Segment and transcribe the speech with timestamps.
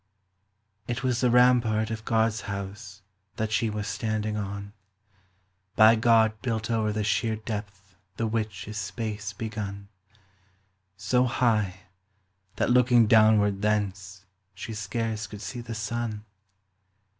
[0.87, 3.03] It was the rampart of God's house
[3.35, 4.73] That she was standing on:
[5.75, 9.89] By God built over the sheer depth The which is Space begun;
[10.97, 11.81] So high,
[12.55, 14.25] that looking downward thence
[14.55, 16.25] She scarce could see the sun.